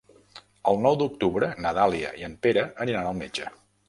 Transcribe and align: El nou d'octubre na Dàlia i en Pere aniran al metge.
El 0.69 0.79
nou 0.85 0.95
d'octubre 1.01 1.49
na 1.65 1.73
Dàlia 1.79 2.13
i 2.21 2.25
en 2.29 2.33
Pere 2.47 2.65
aniran 2.87 3.11
al 3.11 3.21
metge. 3.21 3.53